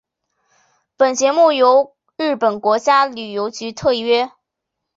[0.97, 4.31] 本节目由日本国家旅游局特约。